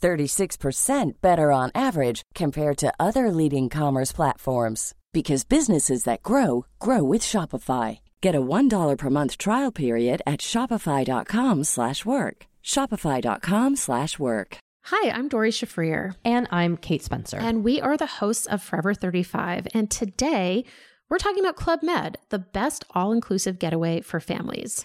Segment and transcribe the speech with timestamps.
[0.00, 7.02] 36% better on average compared to other leading commerce platforms because businesses that grow grow
[7.02, 7.98] with Shopify.
[8.20, 12.46] Get a $1 per month trial period at shopify.com/work.
[12.64, 14.56] shopify.com/work.
[14.84, 17.38] Hi, I'm Dory Shafrir, And I'm Kate Spencer.
[17.38, 19.66] and we are the hosts of Forever 35.
[19.74, 20.64] And today
[21.10, 24.84] we're talking about Club Med, the best all inclusive getaway for families.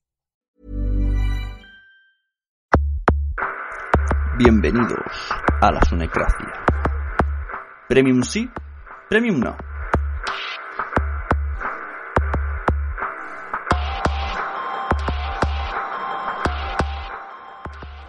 [4.37, 5.29] Bienvenidos
[5.59, 6.53] a la Sunecracia.
[7.89, 8.49] Premium sí,
[9.09, 9.57] Premium no.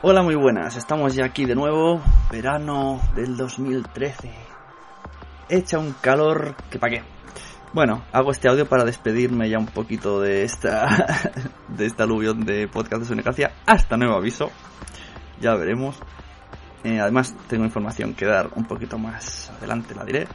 [0.02, 0.76] Hola, muy buenas.
[0.76, 2.00] Estamos ya aquí de nuevo.
[2.30, 4.30] Verano del 2013.
[5.48, 7.02] Echa un calor que pa' qué.
[7.72, 10.86] Bueno, hago este audio para despedirme ya un poquito de esta
[11.68, 14.52] de esta aluvión de podcast de Sunecracia hasta nuevo aviso.
[15.42, 15.96] Ya veremos.
[16.84, 20.28] Eh, además, tengo información que dar un poquito más adelante, la diré.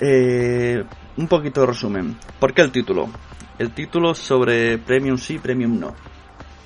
[0.00, 0.82] Eh,
[1.18, 2.16] un poquito de resumen.
[2.40, 3.10] ¿Por qué el título?
[3.58, 5.94] El título sobre Premium sí, Premium no.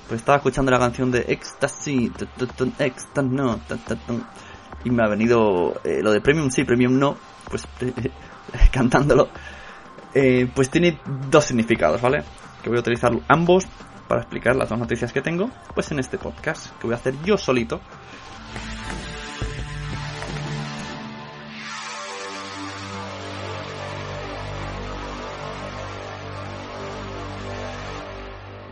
[0.07, 2.09] Pues estaba escuchando la canción de Ecstasy,
[2.79, 3.59] Ecstasy, no,
[4.85, 7.17] y me ha venido eh, lo de Premium sí, Premium no,
[7.49, 7.67] pues
[8.71, 9.27] cantándolo.
[10.55, 12.23] Pues tiene dos significados, ¿vale?
[12.63, 13.67] Que voy a utilizar ambos
[14.07, 17.13] para explicar las dos noticias que tengo, pues en este podcast, que voy a hacer
[17.23, 17.81] yo solito.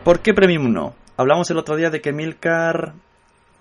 [0.04, 0.94] ¿Por qué Premium no?
[1.18, 2.94] Hablamos el otro día de que Milcar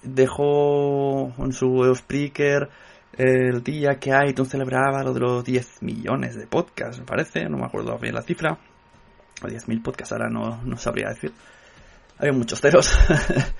[0.03, 2.69] dejó en su Spreaker
[3.17, 7.59] el día que iTunes celebraba lo de los 10 millones de podcasts, me parece, no
[7.59, 8.59] me acuerdo bien la cifra,
[9.43, 11.33] o 10.000 podcasts, ahora no, no sabría decir.
[12.25, 12.99] Había muchos ceros.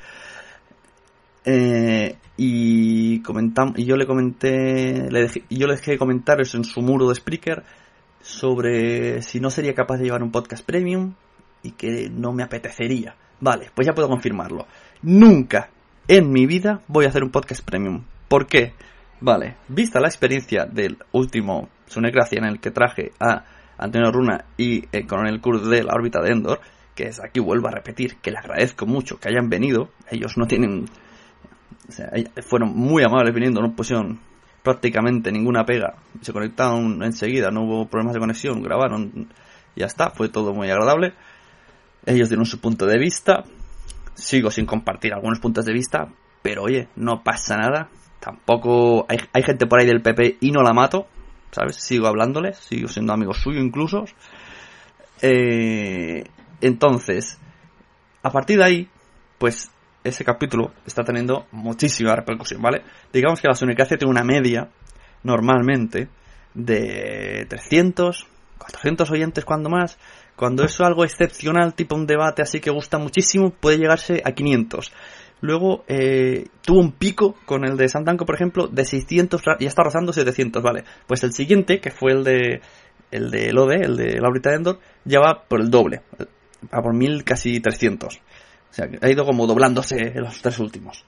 [1.47, 6.81] Eh, y comentam y yo le comenté, le dejé, yo le dejé comentarios en su
[6.81, 7.63] muro de Spreaker
[8.23, 11.13] sobre si no sería capaz de llevar un podcast premium
[11.63, 13.15] y que no me apetecería.
[13.41, 14.67] Vale, pues ya puedo confirmarlo.
[15.03, 15.69] Nunca
[16.09, 18.05] en mi vida voy a hacer un podcast premium.
[18.27, 18.73] ¿Por qué?
[19.21, 23.45] Vale, vista la experiencia del último Sunecracia en el que traje a
[23.77, 26.61] Antonio Runa y el Coronel Kurd de la órbita de Endor,
[26.95, 29.91] que es aquí vuelvo a repetir que le agradezco mucho que hayan venido.
[30.11, 30.87] Ellos no tienen.
[31.89, 32.11] O sea,
[32.43, 34.21] fueron muy amables viniendo, no pusieron
[34.63, 35.97] prácticamente ninguna pega.
[36.23, 39.29] Se conectaron enseguida, no hubo problemas de conexión, grabaron,
[39.77, 41.13] ya está, fue todo muy agradable.
[42.07, 43.45] Ellos dieron su punto de vista.
[44.15, 46.09] Sigo sin compartir algunos puntos de vista,
[46.41, 47.89] pero oye, no pasa nada.
[48.21, 51.09] Tampoco hay, hay gente por ahí del PP y no la mato,
[51.51, 51.77] ¿sabes?
[51.77, 54.05] Sigo hablándoles, sigo siendo amigo suyo incluso.
[55.21, 56.25] Eh,
[56.61, 57.39] entonces,
[58.23, 58.89] a partir de ahí,
[59.39, 59.71] pues
[60.03, 62.83] ese capítulo está teniendo muchísima repercusión, ¿vale?
[63.13, 64.69] Digamos que la Sunicracia tiene una media,
[65.23, 66.09] normalmente,
[66.53, 68.27] de 300,
[68.59, 69.99] 400 oyentes cuando más.
[70.37, 74.93] Cuando es algo excepcional, tipo un debate así que gusta muchísimo, puede llegarse a 500.
[75.41, 79.83] Luego eh, tuvo un pico con el de Santanco, por ejemplo, de 600 y está
[79.83, 80.85] rozando 700, ¿vale?
[81.07, 82.61] Pues el siguiente, que fue el de
[83.11, 86.01] el de Lode, el de Laurita Endor, ya va por el doble,
[86.73, 88.17] va por 1000, casi 300.
[88.17, 88.21] O
[88.71, 91.05] sea, ha ido como doblándose los tres últimos.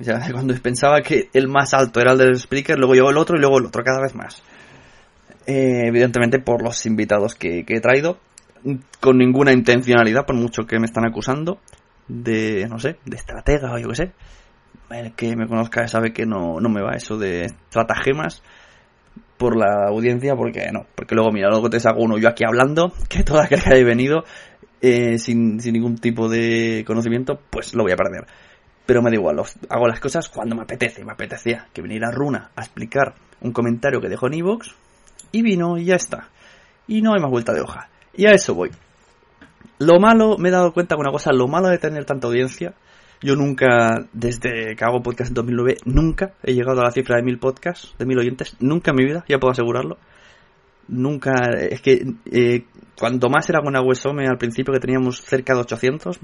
[0.00, 3.18] O sea, cuando pensaba que el más alto era el del Spreaker, luego llegó el
[3.18, 4.42] otro y luego el otro, cada vez más.
[5.46, 8.18] Eh, evidentemente por los invitados que, he traído,
[9.00, 11.58] con ninguna intencionalidad, por mucho que me están acusando
[12.08, 14.12] de, no sé, de estratega o yo qué sé.
[14.90, 18.42] El que me conozca sabe que no, no me va eso de estratagemas
[19.38, 22.92] por la audiencia, porque no, porque luego mira, luego te saco uno yo aquí hablando,
[23.08, 24.24] que toda que haya venido
[24.80, 28.26] eh, sin, sin, ningún tipo de conocimiento, pues lo voy a perder.
[28.86, 32.50] Pero me da igual, hago las cosas cuando me apetece, me apetecía que viniera Runa
[32.56, 34.74] a explicar un comentario que dejó en Evox,
[35.32, 36.28] y vino y ya está.
[36.86, 37.88] Y no hay más vuelta de hoja.
[38.14, 38.70] Y a eso voy.
[39.78, 42.74] Lo malo, me he dado cuenta de una cosa, lo malo de tener tanta audiencia,
[43.22, 47.22] yo nunca, desde que hago podcast en 2009, nunca he llegado a la cifra de
[47.22, 49.98] mil podcasts, de mil oyentes, nunca en mi vida, ya puedo asegurarlo.
[50.90, 52.64] Nunca, es que eh,
[52.98, 56.20] cuanto más era con Aguesome al principio que teníamos cerca de 800,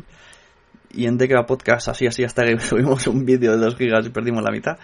[0.91, 4.11] y en Decra Podcast así, así, hasta que subimos un vídeo de 2 gigas y
[4.11, 4.79] perdimos la mitad.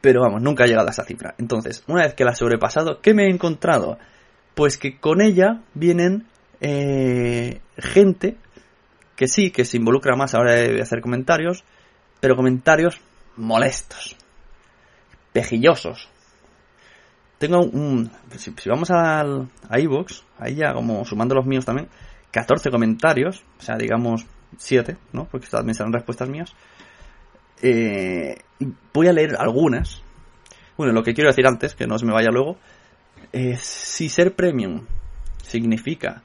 [0.00, 1.34] Pero vamos, nunca he llegado a esa cifra.
[1.38, 3.98] Entonces, una vez que la he sobrepasado, ¿qué me he encontrado?
[4.54, 6.26] Pues que con ella vienen
[6.60, 8.36] eh, gente
[9.16, 11.64] que sí, que se involucra más a la hora de hacer comentarios,
[12.20, 13.00] pero comentarios
[13.36, 14.16] molestos,
[15.32, 16.08] pejillosos.
[17.42, 18.08] Tengo un...
[18.36, 21.88] Si, vamos al, a iVoox, ahí ya como sumando los míos también,
[22.30, 24.24] 14 comentarios, o sea, digamos
[24.58, 25.24] 7, ¿no?
[25.24, 26.54] Porque también serán respuestas mías.
[27.60, 28.36] Eh,
[28.94, 30.04] voy a leer algunas.
[30.76, 32.58] Bueno, lo que quiero decir antes, que no se me vaya luego,
[33.32, 34.86] es si ser premium
[35.42, 36.22] significa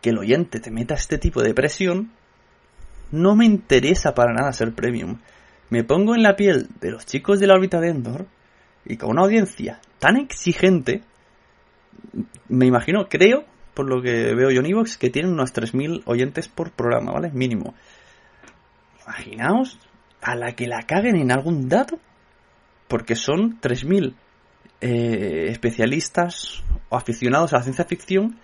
[0.00, 2.12] que el oyente te meta este tipo de presión,
[3.10, 5.18] no me interesa para nada ser premium.
[5.68, 8.26] Me pongo en la piel de los chicos de la órbita de Endor
[8.84, 11.02] y con una audiencia tan exigente,
[12.48, 13.44] me imagino, creo,
[13.74, 17.30] por lo que veo yo en Evox, que tienen unos 3.000 oyentes por programa, ¿vale?
[17.30, 17.74] Mínimo.
[19.04, 19.78] Imaginaos
[20.22, 21.98] a la que la caguen en algún dato,
[22.88, 24.14] porque son 3.000
[24.80, 28.38] eh, especialistas o aficionados a la ciencia ficción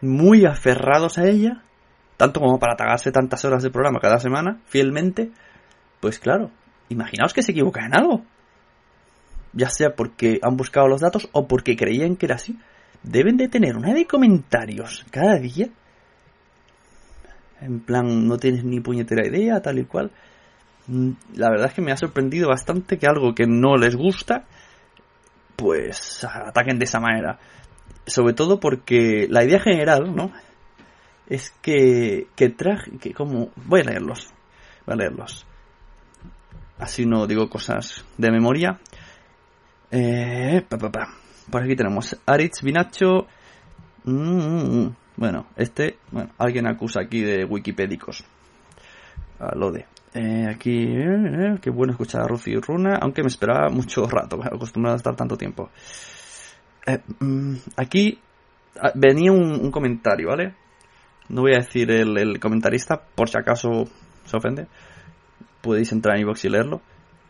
[0.00, 1.62] muy aferrados a ella,
[2.16, 5.30] tanto como para tagarse tantas horas de programa cada semana, fielmente,
[6.00, 6.50] pues claro,
[6.88, 8.24] imaginaos que se equivocan en algo.
[9.52, 12.58] Ya sea porque han buscado los datos o porque creían que era así.
[13.02, 15.68] Deben de tener una de comentarios cada día.
[17.60, 20.10] En plan, no tienes ni puñetera idea, tal y cual.
[20.86, 24.44] Mm, la verdad es que me ha sorprendido bastante que algo que no les gusta,
[25.56, 27.38] pues ataquen de esa manera
[28.06, 30.32] sobre todo porque la idea general, ¿no?
[31.28, 34.28] Es que, que traje, que como, voy a leerlos,
[34.86, 35.46] voy a leerlos.
[36.78, 38.80] Así no digo cosas de memoria.
[39.94, 40.64] Eh,
[41.50, 43.26] Por aquí tenemos Aritz Binacho.
[44.04, 44.86] Mm,
[45.16, 48.24] bueno, este, bueno, alguien acusa aquí de wikipédicos.
[49.38, 49.84] A lo de.
[50.14, 54.40] Eh, aquí, eh, qué bueno escuchar a Rufi y Runa, aunque me esperaba mucho rato,
[54.42, 55.70] acostumbrado a estar tanto tiempo.
[56.86, 58.18] Eh, mm, aquí
[58.80, 60.54] ah, venía un, comentario, ¿vale?
[61.28, 63.84] No voy a decir el, comentarista, por si acaso
[64.24, 64.66] se ofende.
[65.60, 66.80] Podéis entrar en iVoox y leerlo.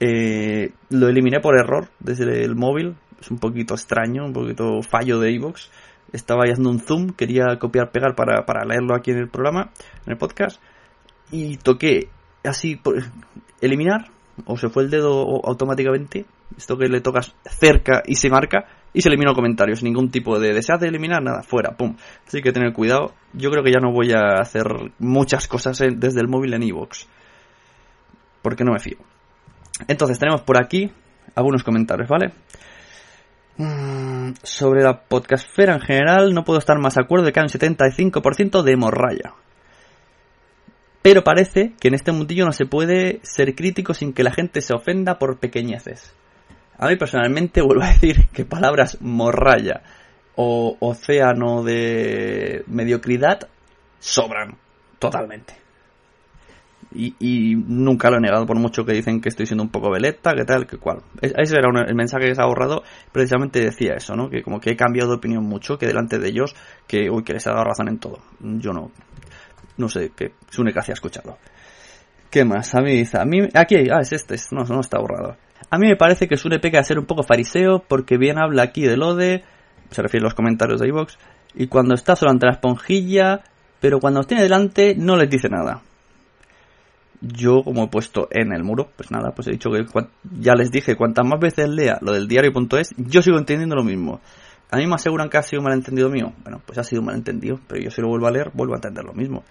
[0.05, 2.97] Eh, lo eliminé por error desde el móvil.
[3.21, 5.69] Es un poquito extraño, un poquito fallo de iVoox.
[6.13, 9.71] Estaba haciendo un zoom, quería copiar, pegar para, para leerlo aquí en el programa,
[10.05, 10.61] en el podcast.
[11.31, 12.09] Y toqué
[12.43, 12.97] así, por,
[13.61, 14.09] eliminar,
[14.45, 16.27] o se fue el dedo automáticamente.
[16.59, 20.53] Esto que le tocas cerca y se marca y se eliminó comentarios, ningún tipo de
[20.53, 21.95] deseas de eliminar, nada, fuera, pum.
[22.27, 23.15] Así que tener cuidado.
[23.35, 24.67] Yo creo que ya no voy a hacer
[24.99, 27.07] muchas cosas desde el móvil en iVoox.
[28.43, 29.12] porque no me fío.
[29.89, 30.91] Entonces tenemos por aquí
[31.35, 32.33] algunos comentarios, ¿vale?
[33.57, 37.45] Mm, sobre la podcastfera en general, no puedo estar más de acuerdo de que hay
[37.45, 39.35] un 75% de hemorraya.
[41.03, 44.61] Pero parece que en este mundillo no se puede ser crítico sin que la gente
[44.61, 46.15] se ofenda por pequeñeces.
[46.79, 49.83] A mí personalmente vuelvo a decir que palabras morralla
[50.35, 53.49] o océano de mediocridad
[53.99, 54.57] sobran
[54.99, 55.62] totalmente.
[56.95, 60.35] Y, nunca lo he negado por mucho que dicen que estoy siendo un poco veleta,
[60.35, 61.03] que tal, que cual.
[61.21, 62.83] Ese era el mensaje que se ha ahorrado,
[63.13, 64.29] precisamente decía eso, ¿no?
[64.29, 66.55] Que como que he cambiado de opinión mucho, que delante de ellos,
[66.87, 68.19] que uy, que les ha dado razón en todo.
[68.41, 68.91] Yo no,
[69.77, 71.39] no sé, que Sune casi ha escuchado.
[72.31, 72.75] ¿Qué más?
[72.75, 75.37] A mí a mí, aquí, ah, es este, no, no está borrado.
[75.71, 78.63] A mí me parece que Sune peca a ser un poco fariseo porque bien habla
[78.63, 79.45] aquí de lo de,
[79.91, 81.19] se refiere a los comentarios de iVox,
[81.55, 83.43] y cuando está solo ante la esponjilla,
[83.81, 85.83] pero cuando los tiene delante no les dice nada.
[87.23, 89.85] Yo, como he puesto en el muro, pues nada, pues he dicho que
[90.41, 94.21] ya les dije, cuantas más veces lea lo del diario.es, yo sigo entendiendo lo mismo.
[94.73, 96.33] A mí me aseguran que ha sido un malentendido mío.
[96.43, 98.79] Bueno, pues ha sido un malentendido, pero yo si lo vuelvo a leer, vuelvo a
[98.79, 99.45] entender lo mismo.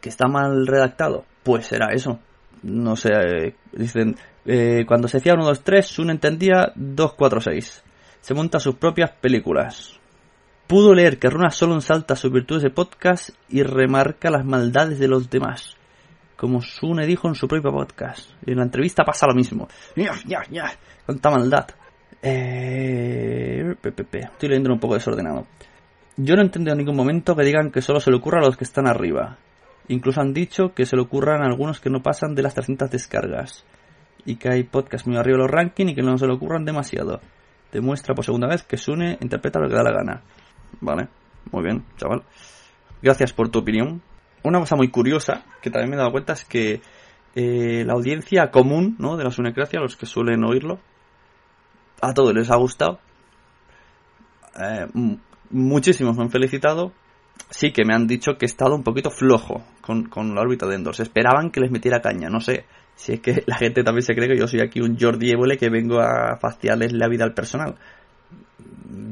[0.00, 1.24] ¿Que está mal redactado?
[1.42, 2.18] Pues será eso.
[2.62, 7.40] No sé, eh, dicen, eh, cuando se decía 1, 2, 3, Sun entendía 2, 4,
[7.40, 7.82] 6.
[8.20, 9.98] se monta sus propias películas.
[10.66, 15.08] Pudo leer que Runa solo ensalta sus virtudes de podcast y remarca las maldades de
[15.08, 15.76] los demás.
[16.36, 18.30] Como Sune dijo en su propio podcast.
[18.44, 19.68] En la entrevista pasa lo mismo.
[21.06, 21.66] ¡Cuánta maldad!
[22.22, 23.74] Eh...
[23.82, 25.46] Estoy leyendo un poco desordenado.
[26.16, 28.46] Yo no he entendido en ningún momento que digan que solo se le ocurra a
[28.46, 29.36] los que están arriba.
[29.88, 32.90] Incluso han dicho que se le ocurran a algunos que no pasan de las 300
[32.90, 33.64] descargas.
[34.24, 36.64] Y que hay podcasts muy arriba de los rankings y que no se le ocurran
[36.64, 37.20] demasiado.
[37.72, 40.22] Demuestra por segunda vez que Sune interpreta lo que da la gana.
[40.80, 41.08] Vale,
[41.50, 42.22] muy bien, chaval.
[43.02, 44.00] Gracias por tu opinión.
[44.44, 46.80] Una cosa muy curiosa que también me he dado cuenta es que
[47.34, 49.16] eh, la audiencia común ¿no?
[49.16, 50.78] de la Sunecracia, los que suelen oírlo,
[52.00, 53.00] a todos les ha gustado.
[54.60, 54.86] Eh,
[55.50, 56.92] muchísimos me han felicitado.
[57.50, 60.66] Sí que me han dicho que he estado un poquito flojo con, con la órbita
[60.66, 60.94] de Endor.
[60.94, 62.28] Se esperaban que les metiera caña.
[62.28, 64.98] No sé si es que la gente también se cree que yo soy aquí un
[64.98, 67.76] Jordi Évole que vengo a faciarles la vida al personal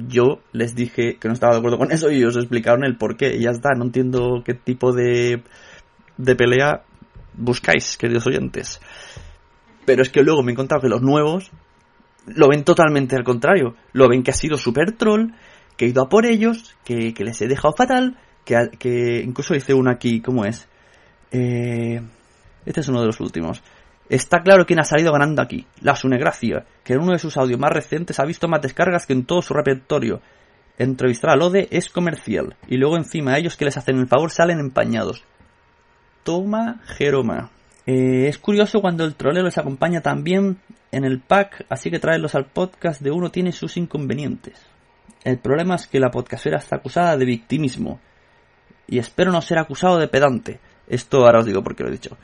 [0.09, 3.17] yo les dije que no estaba de acuerdo con eso y ellos explicaron el por
[3.17, 3.35] qué.
[3.37, 5.43] Y ya está, no entiendo qué tipo de,
[6.17, 6.85] de pelea
[7.35, 8.81] buscáis, queridos oyentes.
[9.85, 11.51] Pero es que luego me he encontrado que los nuevos
[12.27, 13.75] lo ven totalmente al contrario.
[13.93, 15.33] Lo ven que ha sido super troll,
[15.77, 19.75] que he ido a por ellos, que, les he dejado fatal, que, que incluso hice
[19.75, 20.69] uno aquí, ¿cómo es?
[21.33, 22.01] Eh,
[22.67, 23.63] este es uno de los últimos.
[24.13, 27.59] Está claro quién ha salido ganando aquí, la Sunegracia, que en uno de sus audios
[27.59, 30.21] más recientes ha visto más descargas que en todo su repertorio.
[30.77, 34.59] Entrevistar a Lode es comercial, y luego encima ellos que les hacen el favor salen
[34.59, 35.25] empañados.
[36.25, 37.53] Toma Jeroma.
[37.87, 40.59] Eh, es curioso cuando el troleo les acompaña también
[40.91, 44.61] en el pack, así que traerlos al podcast de uno tiene sus inconvenientes.
[45.25, 47.99] El problema es que la podcastera está acusada de victimismo.
[48.87, 50.61] Y espero no ser acusado de pedante.
[50.87, 52.19] Esto ahora os digo porque lo he dicho.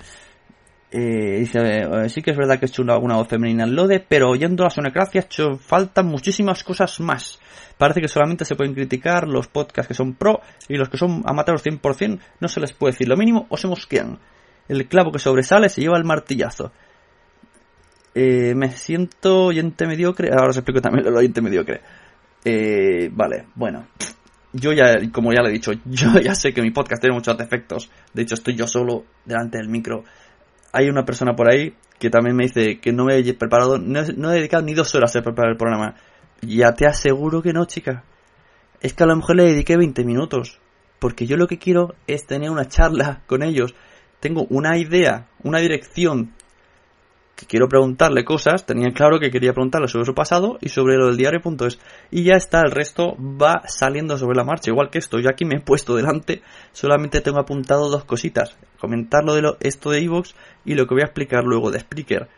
[0.91, 4.01] Eh, dice, eh, sí que es verdad que he hecho una, voz femenina en Lode,
[4.01, 7.39] pero oyendo la sonecracia hecho faltan muchísimas cosas más.
[7.77, 11.23] Parece que solamente se pueden criticar los podcasts que son pro y los que son
[11.27, 14.19] amateurs 100% no se les puede decir lo mínimo o se mosquean.
[14.67, 16.73] El clavo que sobresale se lleva el martillazo.
[18.15, 20.31] Eh, me siento oyente mediocre.
[20.31, 21.83] Ahora os explico también lo oyente mediocre.
[23.13, 23.87] vale, bueno.
[24.55, 27.37] Yo ya, como ya le he dicho, yo ya sé que mi podcast tiene muchos
[27.37, 27.91] defectos.
[28.15, 30.05] De hecho, estoy yo solo delante del micro
[30.73, 34.01] hay una persona por ahí que también me dice que no me he preparado, no,
[34.01, 35.97] he dedicado ni dos horas a preparar el programa.
[36.43, 38.05] Ya te aseguro que no, chica.
[38.81, 40.61] Es que a lo mejor le dediqué 20 minutos.
[41.01, 43.75] Porque yo lo que quiero es tener una charla con ellos.
[44.21, 46.33] Tengo una idea, una dirección
[47.39, 51.07] que quiero preguntarle cosas, tenía claro que quería preguntarle sobre su pasado y sobre lo
[51.07, 51.79] del diario.es.
[52.11, 55.21] Y ya está, el resto va saliendo sobre la marcha, igual que esto.
[55.21, 56.43] Yo aquí me he puesto delante,
[56.73, 58.57] solamente tengo apuntado dos cositas.
[58.81, 61.79] Comentar lo de lo, esto de Evox y lo que voy a explicar luego de
[61.79, 62.29] Spreaker.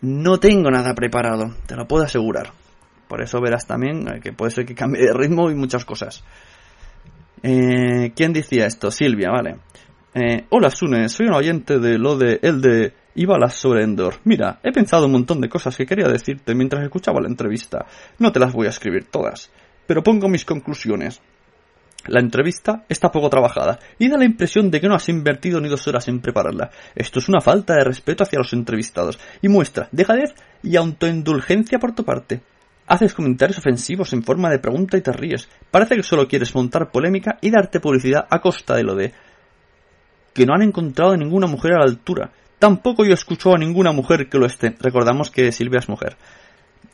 [0.00, 2.52] No tengo nada preparado, te lo puedo asegurar.
[3.08, 6.24] Por eso verás también eh, que puede ser que cambie de ritmo y muchas cosas.
[7.42, 8.90] Eh, ¿Quién decía esto?
[8.90, 9.56] Silvia, vale.
[10.16, 14.14] Eh, hola Sune, soy un oyente de lo de el de y balas sobre Endor.
[14.22, 17.84] Mira, he pensado un montón de cosas que quería decirte mientras escuchaba la entrevista.
[18.20, 19.50] No te las voy a escribir todas,
[19.88, 21.20] pero pongo mis conclusiones.
[22.06, 25.68] La entrevista está poco trabajada y da la impresión de que no has invertido ni
[25.68, 26.70] dos horas en prepararla.
[26.94, 31.92] Esto es una falta de respeto hacia los entrevistados y muestra dejadez y autoindulgencia por
[31.92, 32.40] tu parte.
[32.86, 35.48] Haces comentarios ofensivos en forma de pregunta y te ríes.
[35.72, 39.12] Parece que solo quieres montar polémica y darte publicidad a costa de lo de
[40.34, 42.30] que no han encontrado ninguna mujer a la altura.
[42.58, 44.74] Tampoco yo escucho a ninguna mujer que lo esté.
[44.80, 46.16] Recordamos que Silvia es mujer.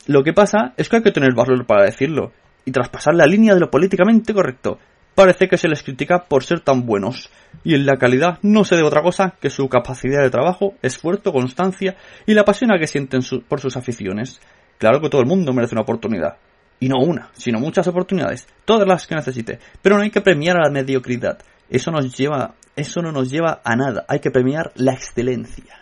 [0.07, 2.31] Lo que pasa es que hay que tener valor para decirlo
[2.65, 4.79] y traspasar la línea de lo políticamente correcto.
[5.15, 7.29] Parece que se les critica por ser tan buenos,
[7.63, 11.33] y en la calidad no se debe otra cosa que su capacidad de trabajo, esfuerzo,
[11.33, 14.39] constancia y la pasión a que sienten por sus aficiones.
[14.77, 16.37] Claro que todo el mundo merece una oportunidad.
[16.79, 19.59] Y no una, sino muchas oportunidades, todas las que necesite.
[19.81, 21.37] Pero no hay que premiar a la mediocridad.
[21.69, 24.05] Eso nos lleva eso no nos lleva a nada.
[24.07, 25.77] Hay que premiar la excelencia.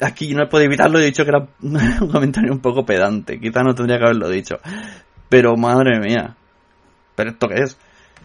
[0.00, 1.48] Aquí no puedo evitarlo, he dicho que era
[2.00, 3.40] un comentario un poco pedante.
[3.40, 4.56] Quizá no tendría que haberlo dicho.
[5.28, 6.36] Pero madre mía.
[7.14, 7.78] ¿Pero esto qué es?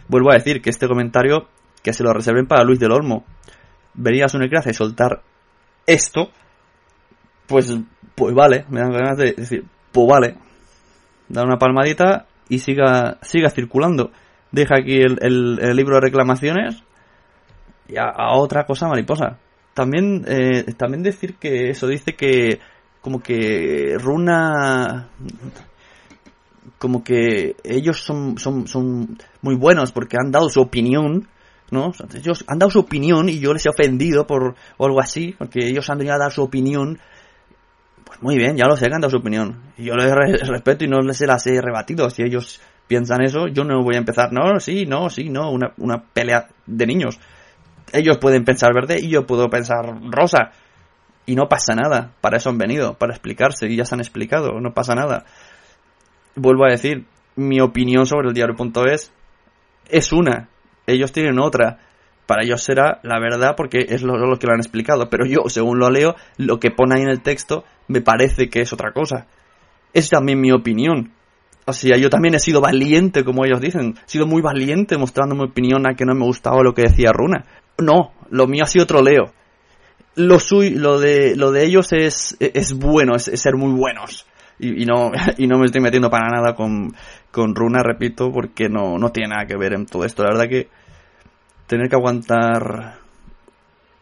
[0.07, 1.47] Vuelvo a decir que este comentario,
[1.81, 3.25] que se lo reserven para Luis del Olmo.
[3.93, 5.21] Vería a su y soltar
[5.87, 6.29] esto.
[7.47, 7.75] Pues,
[8.15, 8.65] pues vale.
[8.69, 10.37] Me dan ganas de decir, pues vale.
[11.29, 14.11] Dar una palmadita y siga, siga circulando.
[14.51, 16.83] Deja aquí el libro de reclamaciones
[17.91, 19.37] y a, otra cosa mariposa.
[19.73, 22.59] También, eh, también decir que eso dice que
[23.01, 25.09] como que Runa
[26.77, 31.27] como que ellos son, son, son muy buenos porque han dado su opinión,
[31.69, 31.91] ¿no?
[32.15, 35.67] Ellos han dado su opinión y yo les he ofendido por o algo así, porque
[35.67, 36.99] ellos han venido a dar su opinión.
[38.03, 39.61] Pues muy bien, ya lo sé, han dado su opinión.
[39.77, 40.11] Y yo les
[40.47, 42.09] respeto y no les las he rebatido.
[42.09, 45.73] Si ellos piensan eso, yo no voy a empezar, no, sí, no, sí, no, una,
[45.77, 47.19] una pelea de niños.
[47.93, 50.51] Ellos pueden pensar verde y yo puedo pensar rosa.
[51.25, 52.13] Y no pasa nada.
[52.21, 53.67] Para eso han venido, para explicarse.
[53.67, 55.25] Y ya se han explicado, no pasa nada.
[56.35, 57.05] Vuelvo a decir,
[57.35, 59.11] mi opinión sobre el diario.es
[59.89, 60.49] es una.
[60.87, 61.79] Ellos tienen otra.
[62.25, 65.09] Para ellos será la verdad porque es lo, lo, que lo han explicado.
[65.09, 68.61] Pero yo, según lo leo, lo que pone ahí en el texto me parece que
[68.61, 69.27] es otra cosa.
[69.93, 71.11] Es también mi opinión.
[71.65, 73.95] O sea, yo también he sido valiente, como ellos dicen.
[74.05, 77.11] He sido muy valiente mostrando mi opinión a que no me gustaba lo que decía
[77.13, 77.45] Runa.
[77.81, 79.33] No, lo mío ha sido troleo.
[80.15, 84.25] Lo, suyo, lo, de, lo de ellos es, es bueno, es, ser muy buenos.
[84.59, 86.93] Y, y, no, y no me estoy metiendo para nada con,
[87.31, 90.23] con Runa, repito, porque no, no tiene nada que ver en todo esto.
[90.23, 90.69] La verdad que
[91.67, 92.99] tener que aguantar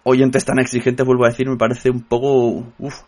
[0.03, 2.65] oyentes tan exigentes, vuelvo a decir, me parece un poco...
[2.79, 3.01] Uf.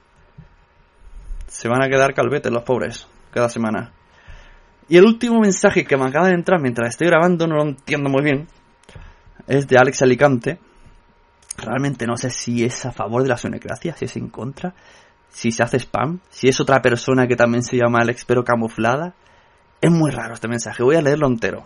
[1.48, 3.92] Se van a quedar calvetes los pobres cada semana.
[4.88, 8.10] Y el último mensaje que me acaba de entrar mientras estoy grabando, no lo entiendo
[8.10, 8.48] muy bien,
[9.48, 10.60] es de Alex Alicante.
[11.58, 14.74] Realmente no sé si es a favor de la sonecracia, si es en contra,
[15.30, 19.14] si se hace spam, si es otra persona que también se llama Alex pero camuflada.
[19.82, 21.64] Es muy raro este mensaje, voy a leerlo entero.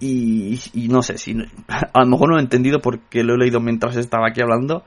[0.00, 1.32] Y, y, no sé si
[1.68, 4.84] a lo mejor no lo he entendido porque lo he leído mientras estaba aquí hablando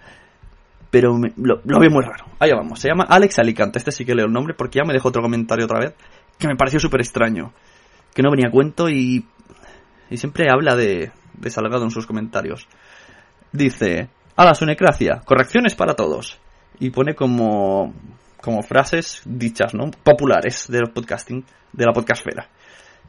[0.91, 4.13] pero lo, lo, veo muy raro allá vamos se llama Alex Alicante este sí que
[4.13, 5.93] leo el nombre porque ya me dejó otro comentario otra vez
[6.37, 7.53] que me pareció súper extraño
[8.13, 9.25] que no venía a cuento y
[10.09, 12.67] y siempre habla de, de Salgado en sus comentarios
[13.51, 16.39] dice a la sunecracia correcciones para todos
[16.79, 17.93] y pone como
[18.41, 21.43] como frases dichas no populares del podcasting
[21.73, 22.49] de la podcastfera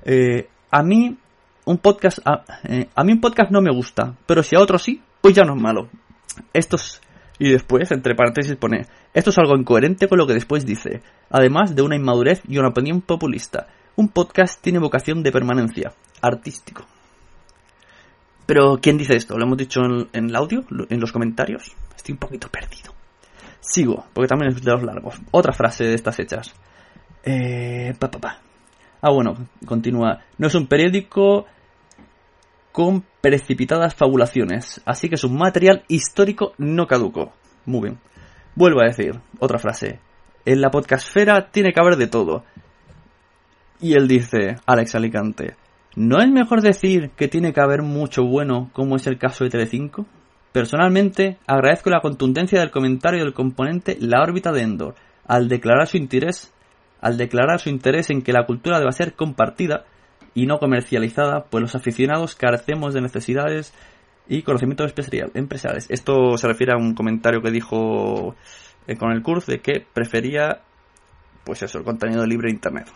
[0.04, 1.16] eh, a mí
[1.66, 4.78] un podcast a, eh, a, mí un podcast no me gusta, pero si a otro
[4.78, 5.88] sí, pues ya no es malo.
[6.52, 7.00] Esto es,
[7.38, 11.74] y después, entre paréntesis, pone, esto es algo incoherente con lo que después dice, además
[11.74, 13.66] de una inmadurez y una opinión populista.
[13.96, 16.84] Un podcast tiene vocación de permanencia, artístico.
[18.46, 19.36] Pero, ¿quién dice esto?
[19.36, 19.80] ¿Lo hemos dicho
[20.12, 20.64] en, el audio?
[20.88, 21.72] ¿En los comentarios?
[21.96, 22.94] Estoy un poquito perdido.
[23.60, 25.16] Sigo, porque también es de los largos.
[25.32, 26.54] Otra frase de estas hechas.
[27.24, 28.40] Eh, pa.
[29.00, 30.22] Ah, bueno, continúa.
[30.38, 31.46] No es un periódico
[32.70, 37.32] con precipitadas fabulaciones, así que es un material histórico no caduco.
[37.64, 37.98] Muy bien.
[38.54, 39.98] Vuelvo a decir, otra frase.
[40.44, 42.44] En la podcastfera tiene que haber de todo.
[43.80, 45.56] Y él dice, Alex Alicante,
[45.96, 49.50] ¿no es mejor decir que tiene que haber mucho bueno, como es el caso de
[49.50, 50.06] Telecinco?
[50.52, 54.94] Personalmente, agradezco la contundencia del comentario del componente La órbita de Endor,
[55.26, 56.52] al declarar su interés,
[57.00, 59.84] al declarar su interés en que la cultura deba ser compartida
[60.34, 63.74] y no comercializada, pues los aficionados carecemos de necesidades
[64.28, 64.92] y conocimientos
[65.34, 65.86] empresariales.
[65.90, 68.34] Esto se refiere a un comentario que dijo
[68.86, 70.60] eh, con el curso de que prefería,
[71.44, 72.86] pues eso, el contenido libre de internet.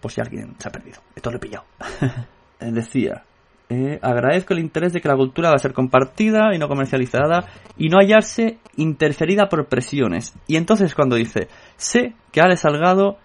[0.00, 1.00] Por si alguien se ha perdido.
[1.14, 1.64] Esto lo he pillado.
[2.60, 3.24] Decía,
[3.70, 7.46] eh, agradezco el interés de que la cultura va a ser compartida y no comercializada
[7.76, 10.34] y no hallarse interferida por presiones.
[10.46, 13.18] Y entonces cuando dice, sé que Ale Salgado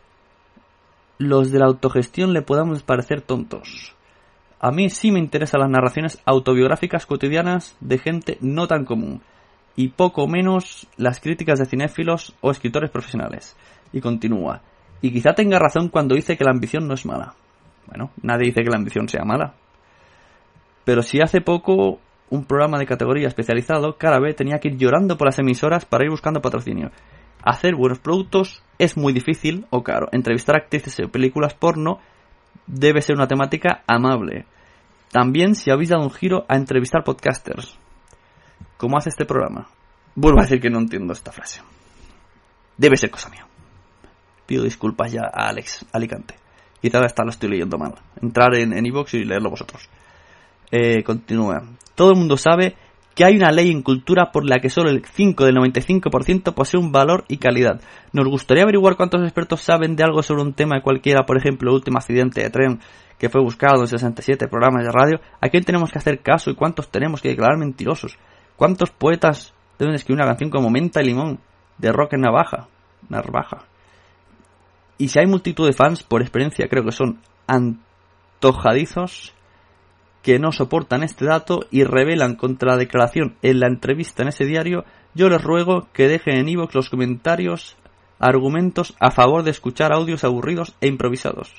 [1.18, 3.96] los de la autogestión le podamos parecer tontos.
[4.60, 9.22] A mí sí me interesan las narraciones autobiográficas cotidianas de gente no tan común,
[9.76, 13.56] y poco menos las críticas de cinéfilos o escritores profesionales.
[13.92, 14.62] Y continúa.
[15.04, 17.36] Y quizá tenga razón cuando dice que la ambición no es mala.
[17.88, 19.54] Bueno, nadie dice que la ambición sea mala.
[20.86, 25.18] Pero si hace poco un programa de categoría especializado, cada vez tenía que ir llorando
[25.18, 26.90] por las emisoras para ir buscando patrocinio.
[27.44, 30.08] Hacer buenos productos es muy difícil o caro.
[30.14, 32.00] Entrevistar actrices en películas porno
[32.66, 34.46] debe ser una temática amable.
[35.12, 37.78] También si habéis dado un giro a entrevistar podcasters.
[38.78, 39.68] ¿Cómo hace este programa?
[40.16, 41.62] Vuelvo a decir que no entiendo esta frase.
[42.78, 43.46] Debe ser cosa mía.
[44.62, 46.36] Disculpas ya a Alex Alicante.
[46.82, 47.96] Quizás hasta lo estoy leyendo mal.
[48.22, 49.90] Entrar en Evox y leerlo vosotros.
[50.70, 51.64] Eh, continúa.
[51.96, 52.76] Todo el mundo sabe
[53.16, 56.80] que hay una ley en cultura por la que solo el 5 del 95% posee
[56.80, 57.80] un valor y calidad.
[58.12, 61.70] Nos gustaría averiguar cuántos expertos saben de algo sobre un tema de cualquiera, por ejemplo,
[61.70, 62.80] el último accidente de tren
[63.20, 66.56] que fue buscado en 67 programas de radio, a quién tenemos que hacer caso y
[66.56, 68.18] cuántos tenemos que declarar mentirosos.
[68.58, 71.40] ¿Cuántos poetas deben escribir una canción como Menta y Limón
[71.78, 72.68] de Rock en Navaja?
[73.10, 73.66] Narvaja.
[75.04, 79.34] Y si hay multitud de fans, por experiencia creo que son antojadizos
[80.22, 84.46] que no soportan este dato y revelan contra la declaración en la entrevista en ese
[84.46, 87.76] diario, yo les ruego que dejen en iVoox los comentarios,
[88.18, 91.52] argumentos a favor de escuchar audios aburridos e improvisados.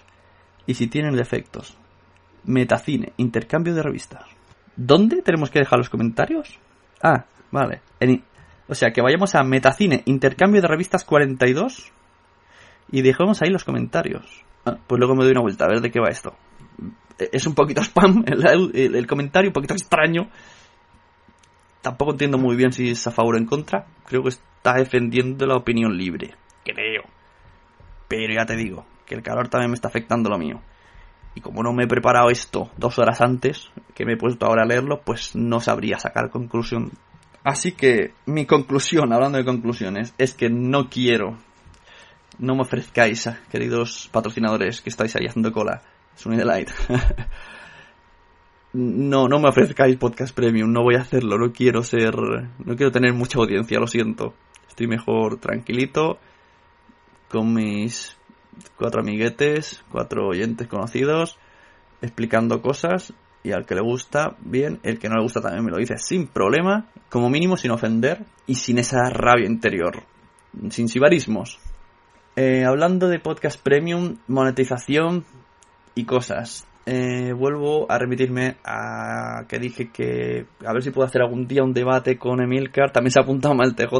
[0.67, 1.77] Y si tienen defectos.
[2.45, 4.25] Metacine, intercambio de revistas.
[4.75, 6.59] ¿Dónde tenemos que dejar los comentarios?
[7.03, 7.83] Ah, vale.
[8.69, 11.93] O sea, que vayamos a Metacine, intercambio de revistas 42
[12.95, 14.25] y dejemos ahí los comentarios.
[14.65, 16.33] Ah, pues luego me doy una vuelta a ver de qué va esto.
[17.19, 20.29] Es un poquito spam el, el comentario, un poquito extraño.
[21.83, 23.87] Tampoco entiendo muy bien si es a favor o en contra.
[24.07, 26.37] Creo que está defendiendo la opinión libre.
[26.65, 27.03] Creo.
[28.07, 30.61] Pero ya te digo, que el calor también me está afectando lo mío.
[31.35, 34.63] Y como no me he preparado esto dos horas antes, que me he puesto ahora
[34.63, 36.93] a leerlo, pues no sabría sacar conclusión.
[37.43, 41.39] Así que mi conclusión, hablando de conclusiones, es que no quiero,
[42.39, 45.83] no me ofrezcáis, queridos patrocinadores que estáis ahí haciendo cola,
[46.15, 46.71] Sunny Delight.
[48.73, 52.91] no, no me ofrezcáis podcast premium, no voy a hacerlo, no quiero ser, no quiero
[52.91, 54.35] tener mucha audiencia, lo siento.
[54.69, 56.19] Estoy mejor tranquilito
[57.31, 58.17] con mis
[58.77, 61.39] cuatro amiguetes, cuatro oyentes conocidos,
[62.03, 63.13] explicando cosas
[63.45, 65.99] y al que le gusta, bien, el que no le gusta también me lo dice
[65.99, 70.03] sin problema, como mínimo sin ofender y sin esa rabia interior,
[70.71, 71.61] sin sibarismos.
[72.37, 75.25] Eh, hablando de podcast premium, monetización
[75.95, 76.67] y cosas.
[76.87, 81.63] Eh, vuelvo a remitirme a que dije que a ver si puedo hacer algún día
[81.63, 82.91] un debate con Emilcar.
[82.91, 83.93] También se ha apuntado mal TJ,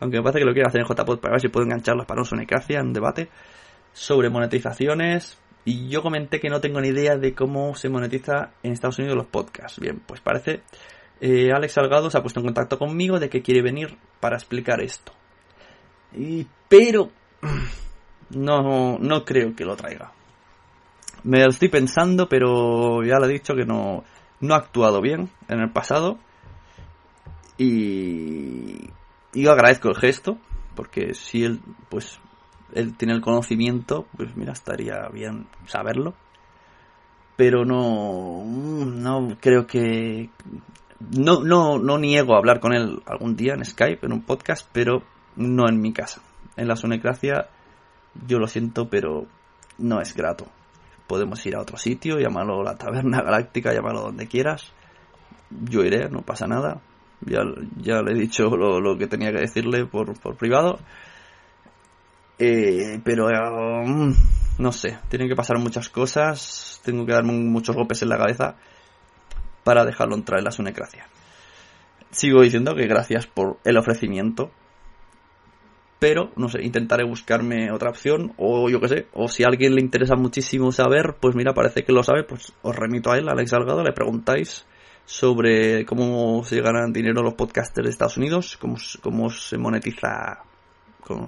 [0.00, 2.22] aunque me parece que lo quiero hacer en JPod para ver si puedo engancharlos para
[2.22, 3.28] un en un debate
[3.92, 8.72] sobre monetizaciones y yo comenté que no tengo ni idea de cómo se monetiza en
[8.72, 9.78] Estados Unidos los podcasts.
[9.78, 10.62] Bien, pues parece
[11.20, 14.80] eh, Alex Salgado se ha puesto en contacto conmigo de que quiere venir para explicar
[14.80, 15.12] esto.
[16.14, 17.10] Y, pero
[18.30, 20.12] no, no creo que lo traiga.
[21.24, 24.04] Me lo estoy pensando, pero ya lo he dicho que no,
[24.40, 26.18] no ha actuado bien en el pasado.
[27.58, 28.90] Y,
[29.32, 30.38] y yo agradezco el gesto,
[30.74, 32.18] porque si él, pues
[32.74, 36.14] él tiene el conocimiento, pues mira, estaría bien saberlo.
[37.36, 40.30] Pero no, no creo que...
[41.16, 44.68] No, no, no niego a hablar con él algún día en Skype, en un podcast,
[44.72, 45.02] pero
[45.36, 46.22] no en mi casa.
[46.56, 47.48] En la Sonecracia,
[48.26, 49.26] yo lo siento, pero
[49.78, 50.46] no es grato.
[51.06, 54.72] Podemos ir a otro sitio, llamarlo la Taberna Galáctica, llamarlo donde quieras.
[55.50, 56.80] Yo iré, no pasa nada.
[57.20, 57.40] Ya,
[57.76, 60.78] ya le he dicho lo, que tenía que decirle por, por privado.
[62.38, 63.28] Eh, pero
[63.86, 64.12] mm,
[64.58, 68.56] no sé, tienen que pasar muchas cosas, tengo que darme muchos golpes en la cabeza
[69.64, 71.06] para dejarlo entrar en la sunecracia.
[72.10, 74.50] Sigo diciendo que gracias por el ofrecimiento,
[76.02, 79.76] pero no sé, intentaré buscarme otra opción o yo qué sé, o si a alguien
[79.76, 83.28] le interesa muchísimo saber, pues mira, parece que lo sabe, pues os remito a él,
[83.28, 84.66] a Alex Salgado, le preguntáis
[85.04, 90.42] sobre cómo se ganan dinero los podcasters de Estados Unidos, cómo, cómo se monetiza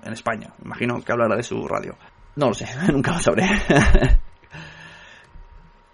[0.02, 0.52] en España.
[0.64, 1.96] Imagino que hablará de su radio.
[2.34, 3.46] No lo sé, nunca lo sabré.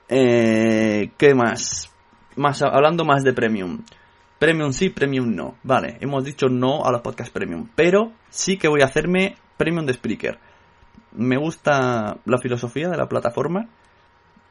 [0.08, 1.92] eh, ¿Qué más?
[2.36, 2.62] más?
[2.62, 3.82] Hablando más de Premium.
[4.40, 5.56] Premium sí, Premium no.
[5.62, 7.68] Vale, hemos dicho no a los podcasts Premium.
[7.74, 10.38] Pero sí que voy a hacerme Premium de Spreaker.
[11.12, 13.68] Me gusta la filosofía de la plataforma.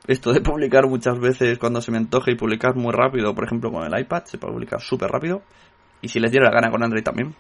[0.06, 3.72] Esto de publicar muchas veces cuando se me antoje y publicar muy rápido, por ejemplo
[3.72, 5.42] con el iPad, se puede publicar súper rápido.
[6.04, 7.34] Y si les diera la gana con Android también,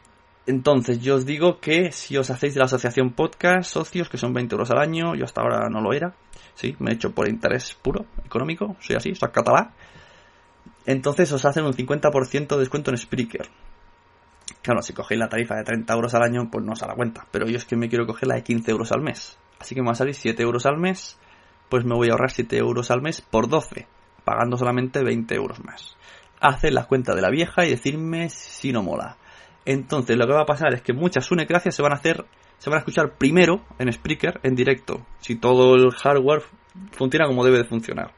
[0.48, 4.34] entonces, yo os digo que si os hacéis de la asociación podcast, socios, que son
[4.34, 6.16] 20 euros al año, yo hasta ahora no lo era,
[6.56, 9.70] sí, me he hecho por interés puro, económico, soy así, soy catalán.
[10.89, 13.47] Entonces os hacen un 50% de descuento en Spreaker.
[14.63, 16.95] Claro, si cogéis la tarifa de 30 euros al año, pues no os da la
[16.95, 17.28] cuenta.
[17.30, 19.38] Pero yo es que me quiero coger la de 15 euros al mes.
[19.60, 21.19] Así que me va a salir 7 euros al mes,
[21.69, 23.86] pues me voy a ahorrar 7 euros al mes por 12,
[24.25, 25.95] pagando solamente 20 euros más.
[26.41, 29.17] Haced la cuenta de la vieja y decirme si no mola.
[29.65, 32.25] Entonces lo que va a pasar es que muchas sunecracias se van a hacer,
[32.58, 36.41] se van a escuchar primero en Spreaker en directo, si todo el hardware
[36.93, 38.12] funciona como debe de funcionar.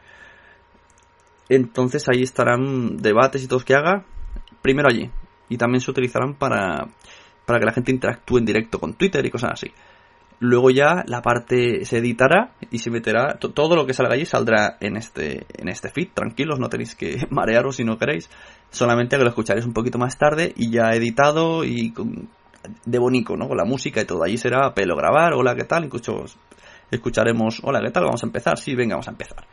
[1.54, 4.06] Entonces ahí estarán debates y todo que haga
[4.62, 5.12] primero allí.
[5.50, 6.88] Y también se utilizarán para,
[7.46, 9.70] para que la gente interactúe en directo con Twitter y cosas así.
[10.40, 14.78] Luego ya la parte se editará y se meterá, todo lo que salga allí saldrá
[14.80, 18.30] en este, en este feed, tranquilos, no tenéis que marearos si no queréis,
[18.70, 22.30] solamente que lo escucharéis un poquito más tarde y ya editado y con,
[22.86, 23.50] de bonito, ¿no?
[23.50, 25.84] Con la música y todo, allí será pelo grabar, hola, ¿qué tal?
[25.84, 26.24] Incluso
[26.90, 28.06] escucharemos, hola, ¿qué tal?
[28.06, 29.46] Vamos a empezar, sí, venga, vamos a empezar.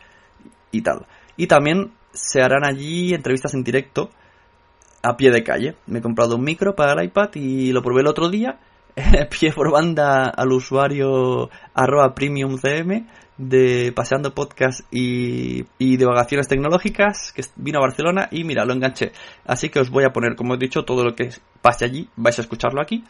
[0.71, 1.05] Y tal.
[1.39, 4.11] Y también se harán allí entrevistas en directo
[5.03, 5.77] a pie de calle.
[5.87, 8.59] Me he comprado un micro para el iPad y lo probé el otro día
[9.31, 17.43] pie por banda al usuario arroba premiumcm de Paseando Podcast y, y Divagaciones Tecnológicas, que
[17.57, 19.13] vino a Barcelona y mira, lo enganché.
[19.47, 21.31] Así que os voy a poner, como he dicho, todo lo que
[21.63, 23.05] pase allí, vais a escucharlo aquí.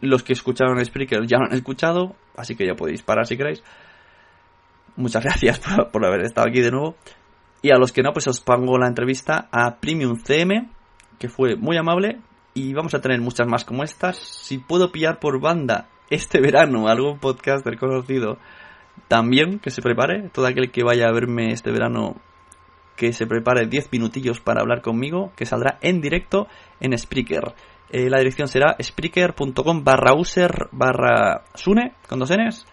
[0.00, 3.62] Los que escucharon Spreaker ya lo han escuchado, así que ya podéis parar si queréis.
[4.96, 6.96] Muchas gracias por, por haber estado aquí de nuevo.
[7.62, 10.70] Y a los que no, pues os pongo la entrevista a Premium CM,
[11.18, 12.20] que fue muy amable
[12.54, 14.18] Y vamos a tener muchas más como estas.
[14.18, 18.38] Si puedo pillar por banda este verano algún podcaster conocido,
[19.08, 20.30] también que se prepare.
[20.30, 22.16] Todo aquel que vaya a verme este verano,
[22.96, 26.48] que se prepare 10 minutillos para hablar conmigo, que saldrá en directo
[26.80, 27.54] en Spreaker.
[27.92, 32.64] Eh, la dirección será spreaker.com barra user barra sune, con dos n's.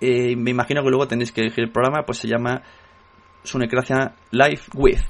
[0.00, 2.62] Eh, me imagino que luego tenéis que elegir el programa, pues se llama
[3.44, 5.02] Sunecracia Live With.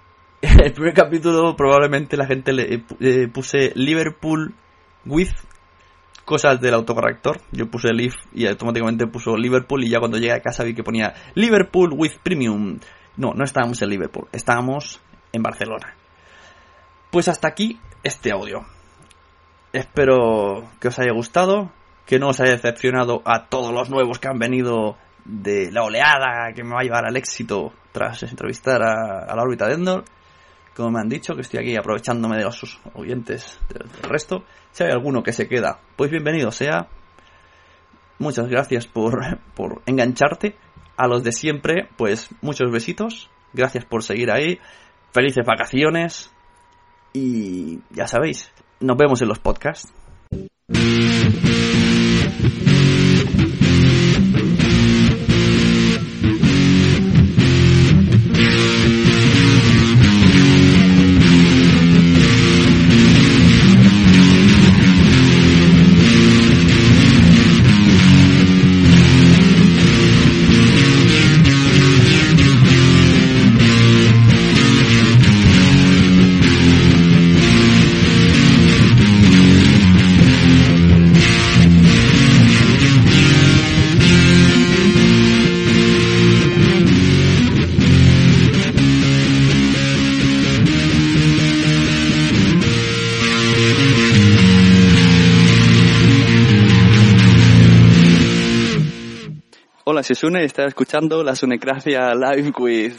[0.40, 4.54] El primer capítulo probablemente la gente le eh, puse Liverpool
[5.04, 5.30] With
[6.28, 7.40] cosas del autocorrector.
[7.52, 10.84] Yo puse Live y automáticamente puso Liverpool y ya cuando llegué a casa vi que
[10.84, 12.78] ponía Liverpool with Premium.
[13.16, 15.00] No, no estábamos en Liverpool, estábamos
[15.32, 15.96] en Barcelona.
[17.10, 18.66] Pues hasta aquí este audio.
[19.72, 21.72] Espero que os haya gustado,
[22.04, 24.96] que no os haya decepcionado a todos los nuevos que han venido
[25.28, 29.66] de la oleada que me va a llevar al éxito tras entrevistar a, la órbita
[29.66, 30.04] de Endor.
[30.74, 34.44] Como me han dicho, que estoy aquí aprovechándome de los oyentes del, resto.
[34.70, 36.88] Si hay alguno que se queda, pues bienvenido sea.
[38.18, 40.56] Muchas gracias por, por engancharte.
[40.96, 43.30] A los de siempre, pues muchos besitos.
[43.52, 44.58] Gracias por seguir ahí.
[45.12, 46.32] Felices vacaciones.
[47.12, 49.92] Y ya sabéis, nos vemos en los podcasts.
[100.08, 102.94] Soy Sune y está escuchando la Sunecracia Live with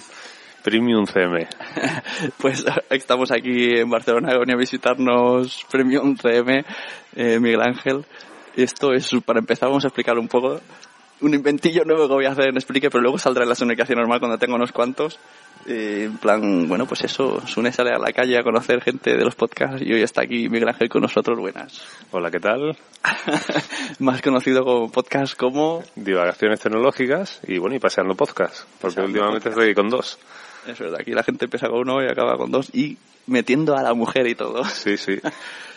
[0.61, 1.47] Premium CM.
[2.37, 6.63] pues estamos aquí en Barcelona, venía a visitarnos Premium CM,
[7.15, 8.05] eh, Miguel Ángel.
[8.55, 10.61] Esto es, para empezar, vamos a explicar un poco
[11.21, 13.95] un inventillo nuevo que voy a hacer en Explique, pero luego saldrá en la Sunecracia
[13.95, 15.19] normal cuando tenga unos cuantos.
[15.65, 19.23] Eh, en plan, bueno, pues eso, Sune sale a la calle a conocer gente de
[19.23, 21.37] los podcasts y hoy está aquí Miguel Ángel con nosotros.
[21.37, 21.81] Buenas.
[22.11, 22.77] Hola, ¿qué tal?
[23.99, 25.83] Más conocido como podcast como...
[25.95, 30.17] Divagaciones tecnológicas y bueno, y paseando podcast, porque últimamente estoy con dos.
[30.67, 33.83] Es verdad, aquí la gente empieza con uno y acaba con dos y metiendo a
[33.83, 34.63] la mujer y todo.
[34.65, 35.19] Sí, sí.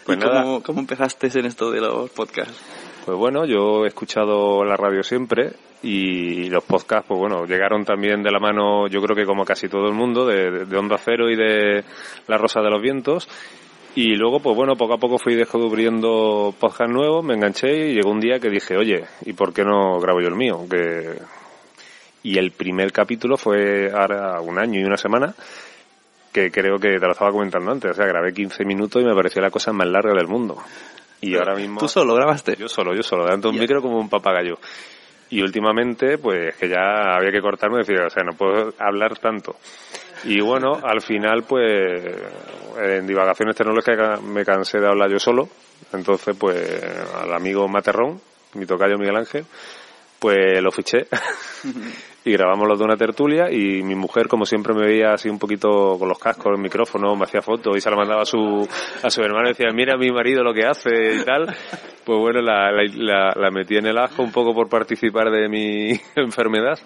[0.04, 0.42] Pues nada.
[0.42, 2.60] Cómo, ¿Cómo empezaste en esto de los podcasts?
[3.04, 5.50] Pues bueno, yo he escuchado la radio siempre
[5.82, 9.68] y los podcasts, pues bueno, llegaron también de la mano, yo creo que como casi
[9.68, 11.82] todo el mundo, de, de Onda Cero y de
[12.28, 13.28] La Rosa de los Vientos.
[13.96, 18.10] Y luego, pues bueno, poco a poco fui descubriendo podcasts nuevos, me enganché y llegó
[18.10, 20.64] un día que dije, oye, ¿y por qué no grabo yo el mío?
[20.70, 21.18] Que...
[22.22, 25.34] Y el primer capítulo fue ahora un año y una semana,
[26.32, 29.14] que creo que te lo estaba comentando antes, o sea, grabé 15 minutos y me
[29.14, 30.56] pareció la cosa más larga del mundo.
[31.22, 31.78] Y ahora mismo...
[31.78, 32.56] ¿Tú solo grabaste?
[32.56, 34.58] Yo solo, yo solo, dando un micro como un papagayo.
[35.30, 39.56] Y últimamente, pues que ya había que cortarme, decir, o sea, no puedo hablar tanto.
[40.24, 42.04] Y bueno, al final, pues
[42.76, 45.48] en divagaciones tecnológicas me cansé de hablar yo solo.
[45.92, 48.20] Entonces, pues al amigo Materrón,
[48.54, 49.46] mi tocayo Miguel Ángel,
[50.22, 51.06] pues lo fiché.
[52.24, 55.40] Y grabamos los de una tertulia y mi mujer como siempre me veía así un
[55.40, 58.64] poquito con los cascos, el micrófono, me hacía fotos y se la mandaba a su,
[59.02, 61.46] a su hermano y decía mira mi marido lo que hace y tal
[62.04, 66.00] pues bueno la, la, la, metí en el ajo un poco por participar de mi
[66.14, 66.78] enfermedad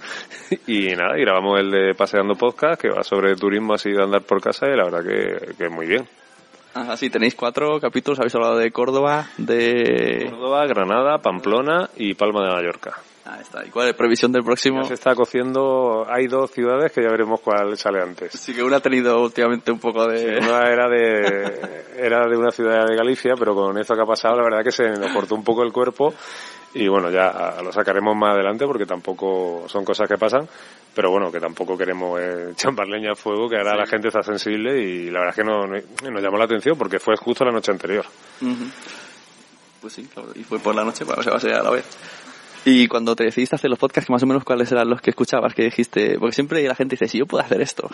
[0.67, 4.23] y nada y grabamos el de Paseando Podcast que va sobre turismo así de andar
[4.23, 6.09] por casa y la verdad que, que muy bien.
[6.73, 10.29] Ah, sí, tenéis cuatro capítulos, habéis hablado de Córdoba, de...
[10.31, 13.01] Córdoba, Granada, Pamplona y Palma de Mallorca.
[13.29, 13.67] Ah, está.
[13.67, 14.85] ¿Y cuál es la previsión del próximo?
[14.85, 16.07] se está cociendo.
[16.09, 18.33] Hay dos ciudades que ya veremos cuál sale antes.
[18.33, 20.39] Sí, que una ha tenido últimamente un poco de.
[20.39, 24.37] una era de, era de una ciudad de Galicia, pero con esto que ha pasado,
[24.37, 26.15] la verdad que se nos cortó un poco el cuerpo.
[26.75, 30.47] Y bueno, ya lo sacaremos más adelante porque tampoco son cosas que pasan.
[30.95, 34.23] Pero bueno, que tampoco queremos eh, champar leña al fuego, que ahora la gente está
[34.23, 37.51] sensible y la verdad es que no, nos llamó la atención porque fue justo la
[37.51, 38.05] noche anterior.
[39.81, 41.85] Pues sí, y fue por la noche, pues se va a ser a la vez.
[42.69, 45.55] Y cuando te decidiste hacer los podcasts, más o menos cuáles eran los que escuchabas,
[45.55, 47.89] que dijiste, porque siempre la gente dice, si yo puedo hacer esto.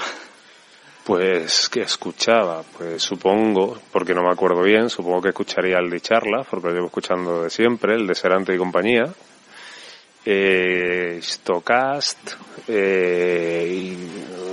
[1.05, 6.01] Pues que escuchaba, pues supongo, porque no me acuerdo bien, supongo que escucharía el de
[6.01, 9.13] charla, porque lo llevo escuchando de siempre, el de Serante y compañía,
[10.25, 12.31] eh, Stocast,
[12.67, 13.95] eh,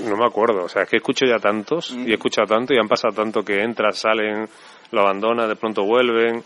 [0.04, 0.66] no me acuerdo.
[0.66, 3.42] O sea, es que escucho ya tantos y he escuchado tanto y han pasado tanto
[3.42, 4.50] que entras, salen,
[4.92, 6.44] lo abandonas, de pronto vuelven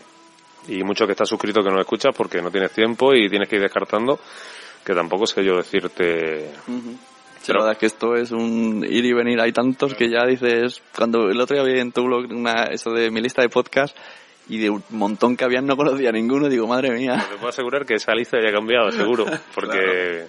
[0.68, 3.56] y mucho que estás suscrito que no escuchas porque no tienes tiempo y tienes que
[3.56, 4.18] ir descartando
[4.84, 6.50] que tampoco sé yo decirte
[7.44, 9.38] Sí, la verdad es que esto es un ir y venir.
[9.38, 12.88] Hay tantos que ya dices, cuando el otro día vi en tu blog una, eso
[12.90, 13.94] de mi lista de podcast
[14.48, 17.22] y de un montón que habían no conocía ninguno, digo, madre mía.
[17.28, 20.24] Te puedo asegurar que esa lista ya ha cambiado, seguro, porque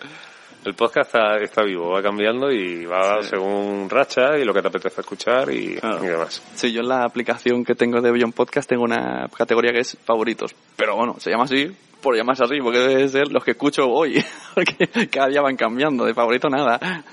[0.65, 3.29] el podcast está, está, vivo, va cambiando y va sí.
[3.29, 6.03] según racha y lo que te apetece escuchar y, claro.
[6.03, 6.41] y, demás.
[6.55, 9.97] Sí, yo en la aplicación que tengo de Beyond Podcast tengo una categoría que es
[10.03, 11.75] favoritos, pero bueno, se llama así
[12.05, 14.23] por llamarse así, porque debe ser los que escucho hoy,
[14.53, 16.79] porque cada día van cambiando, de favorito nada.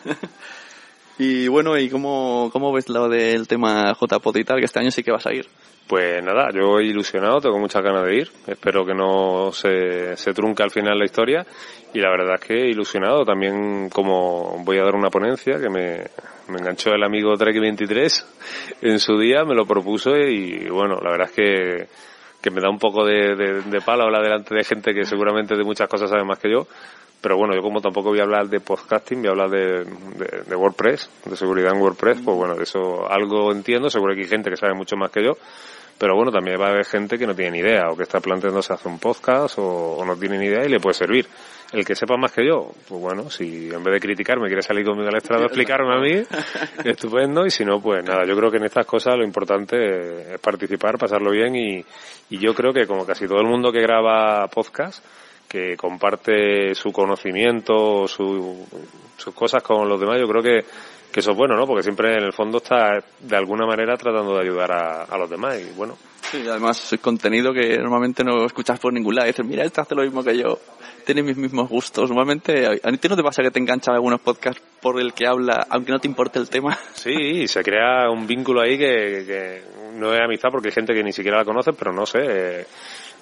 [1.19, 4.91] y bueno, ¿y cómo, cómo ves lo del tema JPOT y tal, que este año
[4.91, 5.47] sí que vas a ir?
[5.87, 10.63] Pues nada, yo ilusionado, tengo muchas ganas de ir, espero que no se, se trunque
[10.63, 11.45] al final la historia
[11.93, 15.99] y la verdad es que ilusionado también como voy a dar una ponencia que me,
[16.49, 18.25] me enganchó el amigo Trek23
[18.83, 21.89] en su día, me lo propuso y bueno, la verdad es que
[22.43, 25.55] que me da un poco de, de, de palo hablar delante de gente que seguramente
[25.55, 26.67] de muchas cosas sabe más que yo.
[27.23, 30.43] Pero bueno, yo como tampoco voy a hablar de podcasting, voy a hablar de, de,
[30.47, 34.29] de WordPress, de seguridad en WordPress, pues bueno, de eso algo entiendo, seguro que hay
[34.29, 35.33] gente que sabe mucho más que yo.
[35.99, 38.19] Pero bueno, también va a haber gente que no tiene ni idea o que está
[38.19, 41.29] planteándose hacer un podcast o, o no tiene ni idea y le puede servir
[41.73, 44.85] el que sepa más que yo, pues bueno, si en vez de criticarme quiere salir
[44.85, 46.23] conmigo al estrado a explicarme a mí,
[46.85, 50.39] estupendo, y si no, pues nada, yo creo que en estas cosas lo importante es
[50.39, 51.85] participar, pasarlo bien, y,
[52.29, 55.03] y yo creo que como casi todo el mundo que graba podcast,
[55.49, 58.67] que comparte su conocimiento, su,
[59.17, 60.65] sus cosas con los demás, yo creo que,
[61.13, 61.67] que eso es bueno, ¿no?
[61.67, 65.29] Porque siempre en el fondo está de alguna manera tratando de ayudar a, a los
[65.29, 65.97] demás, y bueno.
[66.31, 69.27] Sí, además es contenido que normalmente no escuchas por ningún lado.
[69.27, 70.59] Y dices, mira, este hace lo mismo que yo
[71.05, 72.09] tiene mis mismos gustos.
[72.09, 75.67] Normalmente, ¿a ti no te pasa que te enganchan algunos podcasts por el que habla,
[75.69, 76.79] aunque no te importe el tema?
[76.95, 79.63] Sí, se crea un vínculo ahí que, que
[79.97, 82.19] no es amistad porque hay gente que ni siquiera la conoce, pero no sé.
[82.23, 82.67] Eh,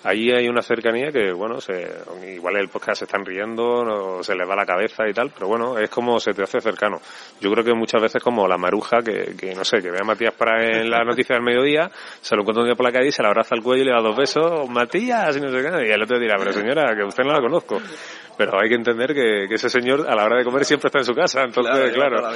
[0.05, 1.89] ahí hay una cercanía que, bueno, se,
[2.27, 5.49] igual el podcast se están riendo, no, se les va la cabeza y tal, pero
[5.49, 7.01] bueno, es como se te hace cercano.
[7.41, 10.05] Yo creo que muchas veces como la maruja que, que no sé, que ve a
[10.05, 13.11] Matías para en la noticia del mediodía, se lo encuentra un día por la calle
[13.13, 15.89] se le abraza al cuello y le da dos besos, Matías, y no sé qué,
[15.89, 17.81] y el otro dirá, pero señora, que usted no la conozco.
[18.41, 21.01] Pero hay que entender que, que ese señor a la hora de comer siempre está
[21.01, 22.21] en su casa, entonces, claro.
[22.21, 22.35] claro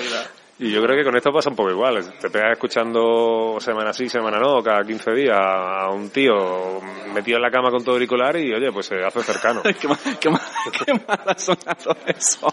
[0.59, 2.13] y yo creo que con esto pasa un poco igual.
[2.21, 6.79] Te pegas escuchando semana sí, semana no, cada 15 días a un tío
[7.15, 9.63] metido en la cama con todo auricular y oye, pues se hace cercano.
[9.81, 10.43] qué, mal, qué, mal,
[10.85, 12.53] qué mal ha sonado eso.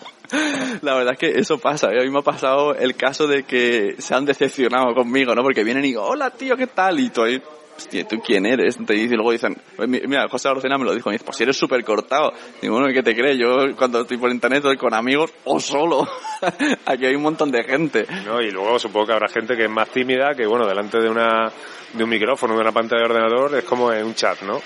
[0.82, 1.88] La verdad es que eso pasa.
[1.90, 5.44] A mí me ha pasado el caso de que se han decepcionado conmigo, ¿no?
[5.44, 7.02] Porque vienen y digo, hola tío, ¿qué tal?
[7.02, 7.44] Y ahí
[7.78, 8.78] hostia, ¿tú quién eres?
[8.78, 9.56] Y luego dicen,
[9.88, 12.34] mira, José Arocena me lo dijo, me dice, pues si eres súper cortado.
[12.62, 13.38] Digo, bueno, ¿qué te crees?
[13.38, 16.08] Yo cuando estoy por internet estoy con amigos o solo.
[16.86, 18.06] Aquí hay un montón de gente.
[18.26, 21.10] No, y luego supongo que habrá gente que es más tímida, que bueno, delante de
[21.10, 21.52] una
[21.94, 24.62] de un micrófono, de una pantalla de ordenador, es como en un chat, ¿no?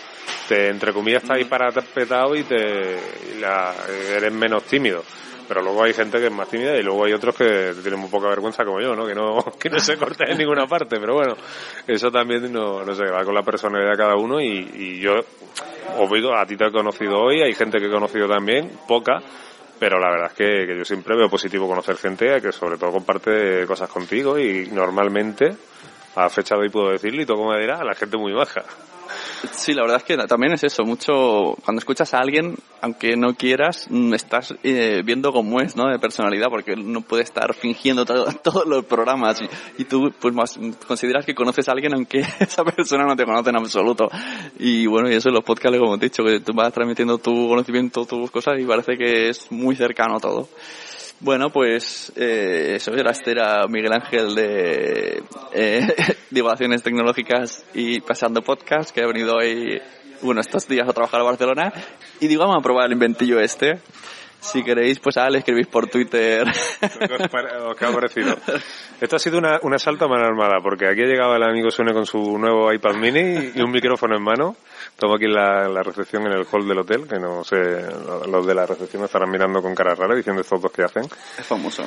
[0.48, 3.00] Te, entre comillas, está ahí parapetado y te
[3.40, 3.74] la,
[4.16, 5.04] eres menos tímido
[5.48, 8.10] pero luego hay gente que es más tímida y luego hay otros que tienen muy
[8.10, 9.06] poca vergüenza como yo, ¿no?
[9.06, 11.36] Que no, que no se corta en ninguna parte, pero bueno,
[11.88, 15.14] eso también no, no sé, va con la personalidad de cada uno y, y yo,
[15.98, 19.22] obvio, a ti te he conocido hoy, hay gente que he conocido también, poca,
[19.80, 23.66] pero la verdad es que, yo siempre veo positivo conocer gente que sobre todo comparte
[23.68, 25.56] cosas contigo y normalmente,
[26.16, 28.64] a fecha de hoy puedo decirlo y todo como me dirá, la gente muy baja.
[29.52, 33.34] Sí, la verdad es que también es eso, mucho, cuando escuchas a alguien, aunque no
[33.36, 35.90] quieras, estás eh, viendo cómo es, ¿no?
[35.90, 40.34] De personalidad, porque no puede estar fingiendo todo, todos los programas y, y, tú, pues
[40.34, 44.10] más, consideras que conoces a alguien aunque esa persona no te conoce en absoluto.
[44.60, 47.48] Y bueno, y eso en los podcasts, como he dicho, que tú vas transmitiendo tu
[47.48, 50.48] conocimiento, tus cosas y parece que es muy cercano todo.
[51.22, 55.24] Bueno, pues eh, eso era este era Miguel Ángel de
[55.54, 55.88] eh,
[56.30, 59.82] Divulgaciones Tecnológicas y Pasando Podcast, que ha venido hoy,
[60.22, 61.74] bueno, estos días a trabajar a Barcelona.
[62.20, 63.80] Y digo, vamos a probar el inventillo este.
[64.42, 66.46] Si queréis, pues ah, le escribís por Twitter.
[66.80, 68.38] ¿Qué ha parecido?
[69.02, 71.72] Esto ha sido una, un asalto a mano armada, porque aquí ha llegado el amigo
[71.72, 74.56] Sune con su nuevo iPad mini y un micrófono en mano.
[74.96, 77.58] Estamos aquí en la, la, recepción en el hall del hotel, que no sé,
[78.30, 81.04] los de la recepción estarán mirando con cara rara diciendo estos dos que hacen.
[81.04, 81.84] Es famoso.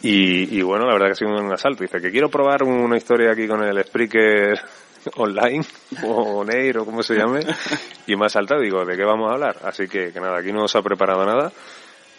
[0.00, 1.82] Y, y bueno, la verdad que ha sido un asalto.
[1.82, 4.60] Dice que quiero probar una historia aquí con el Spreaker
[5.16, 5.64] online
[6.04, 7.40] o Neir o como se llame
[8.06, 10.52] y me ha saltado digo de qué vamos a hablar así que, que nada aquí
[10.52, 11.52] no se ha preparado nada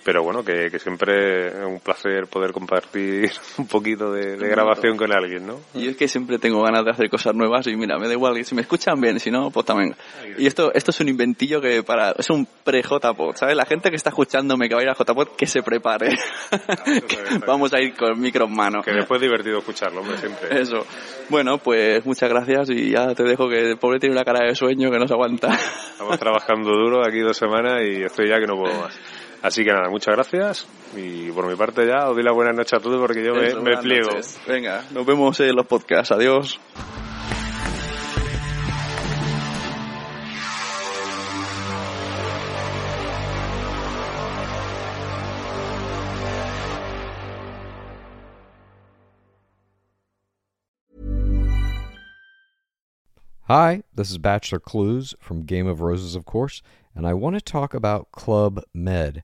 [0.03, 4.97] pero bueno, que, que siempre es un placer poder compartir un poquito de, de grabación
[4.97, 5.59] con alguien, ¿no?
[5.73, 8.43] Y es que siempre tengo ganas de hacer cosas nuevas y mira, me da igual,
[8.43, 9.95] si me escuchan bien, si no, pues también.
[10.37, 13.55] Y esto, esto es un inventillo que para, es un pre-JPod, ¿sabes?
[13.55, 16.09] La gente que está escuchándome que va a ir a JPod, que se prepare.
[17.47, 18.81] Vamos a ir con micro en mano.
[18.81, 20.61] Que después es divertido escucharlo, hombre, siempre.
[20.61, 20.85] Eso.
[21.29, 24.55] Bueno, pues muchas gracias y ya te dejo que el pobre tiene una cara de
[24.55, 25.53] sueño que no se aguanta.
[25.53, 28.99] Estamos trabajando duro aquí dos semanas y estoy ya que no puedo más.
[29.43, 32.77] Así que nada, muchas gracias y por mi parte ya os doy la buena noche
[32.77, 34.09] a todos porque yo me, Eso, me buenas pliego.
[34.11, 34.39] noches.
[34.47, 36.11] Venga, nos vemos en los podcasts.
[36.13, 36.59] Adiós.
[53.47, 56.61] Hi, this is Bachelor Clues from Game of Roses, of course,
[56.95, 59.23] and I want to talk about Club Med.